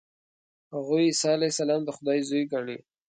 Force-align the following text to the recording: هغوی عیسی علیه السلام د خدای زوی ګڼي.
هغوی 0.73 1.03
عیسی 1.09 1.29
علیه 1.35 1.51
السلام 1.53 1.81
د 1.85 1.89
خدای 1.97 2.19
زوی 2.29 2.43
ګڼي. 2.53 2.77